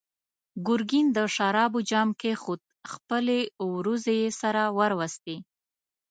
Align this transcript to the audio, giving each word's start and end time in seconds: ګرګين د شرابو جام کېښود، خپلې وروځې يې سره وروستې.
ګرګين 0.67 1.07
د 1.17 1.17
شرابو 1.35 1.79
جام 1.89 2.09
کېښود، 2.21 2.61
خپلې 2.91 3.39
وروځې 3.73 4.15
يې 4.21 4.29
سره 4.41 4.61
وروستې. 4.79 5.37